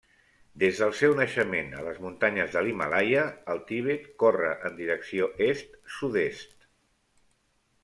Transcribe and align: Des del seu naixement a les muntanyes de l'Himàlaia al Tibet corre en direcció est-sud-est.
Des 0.61 0.77
del 0.83 0.93
seu 1.01 1.11
naixement 1.19 1.69
a 1.79 1.83
les 1.87 1.99
muntanyes 2.05 2.55
de 2.55 2.63
l'Himàlaia 2.69 3.27
al 3.55 3.61
Tibet 3.69 4.09
corre 4.25 4.51
en 4.71 4.75
direcció 4.81 5.31
est-sud-est. 5.51 6.61